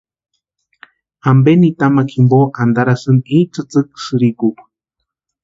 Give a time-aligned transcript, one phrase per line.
[1.31, 4.63] ¿Ampe nitamakwa jimpo antarasïni i tsïtsïki sïrikukwa?